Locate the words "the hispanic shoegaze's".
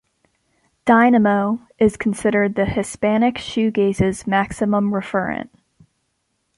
2.55-4.25